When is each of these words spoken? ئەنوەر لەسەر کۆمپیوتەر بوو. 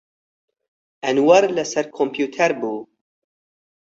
ئەنوەر 1.03 1.43
لەسەر 1.57 1.85
کۆمپیوتەر 1.97 2.51
بوو. 2.59 2.79